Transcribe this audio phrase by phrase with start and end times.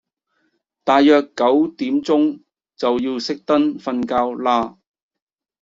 [0.83, 2.41] 大約九點鐘
[2.75, 4.75] 就要熄燈瞓覺嘞